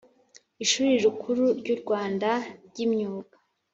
Ishuri 0.63 0.89
Rikuru 1.03 1.43
ryuRwanda 1.59 2.29
ryImyuga 2.67 3.35